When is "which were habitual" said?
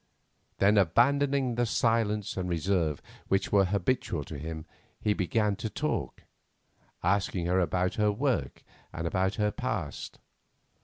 3.27-4.23